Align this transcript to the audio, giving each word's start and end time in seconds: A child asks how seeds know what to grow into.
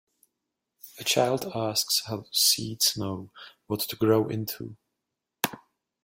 A 0.97 1.03
child 1.03 1.45
asks 1.53 2.01
how 2.07 2.25
seeds 2.31 2.97
know 2.97 3.29
what 3.67 3.81
to 3.81 3.95
grow 3.95 4.27
into. 4.29 4.75